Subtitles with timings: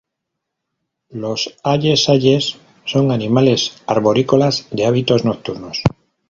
[1.11, 5.83] Los aye-ayes son animales arborícolas de hábitos nocturnos.